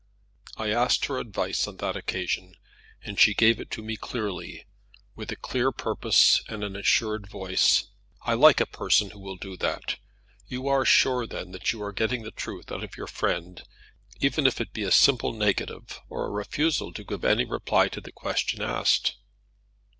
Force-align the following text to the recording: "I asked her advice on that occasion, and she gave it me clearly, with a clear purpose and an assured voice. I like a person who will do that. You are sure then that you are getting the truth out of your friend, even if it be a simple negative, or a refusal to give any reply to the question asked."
"I 0.57 0.71
asked 0.71 1.05
her 1.05 1.19
advice 1.19 1.67
on 1.67 1.77
that 1.77 1.95
occasion, 1.95 2.55
and 3.03 3.19
she 3.19 3.35
gave 3.35 3.59
it 3.59 3.77
me 3.77 3.95
clearly, 3.97 4.65
with 5.15 5.31
a 5.31 5.35
clear 5.35 5.71
purpose 5.71 6.41
and 6.47 6.63
an 6.63 6.75
assured 6.75 7.27
voice. 7.27 7.85
I 8.23 8.33
like 8.33 8.59
a 8.59 8.65
person 8.65 9.11
who 9.11 9.19
will 9.19 9.35
do 9.35 9.55
that. 9.57 9.97
You 10.47 10.67
are 10.67 10.85
sure 10.85 11.27
then 11.27 11.51
that 11.51 11.71
you 11.71 11.83
are 11.83 11.93
getting 11.93 12.23
the 12.23 12.31
truth 12.31 12.71
out 12.71 12.83
of 12.83 12.97
your 12.97 13.05
friend, 13.05 13.61
even 14.19 14.47
if 14.47 14.59
it 14.59 14.73
be 14.73 14.85
a 14.85 14.91
simple 14.91 15.33
negative, 15.33 15.99
or 16.09 16.25
a 16.25 16.31
refusal 16.31 16.91
to 16.93 17.03
give 17.03 17.23
any 17.23 17.45
reply 17.45 17.87
to 17.89 18.01
the 18.01 18.11
question 18.11 18.59
asked." 18.63 19.17